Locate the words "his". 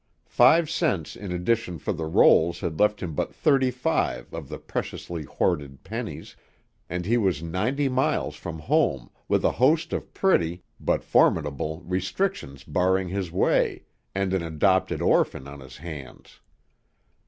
13.09-13.31, 15.59-15.77